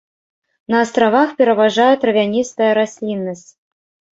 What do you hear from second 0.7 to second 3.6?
На астравах пераважае травяністая расліннасць.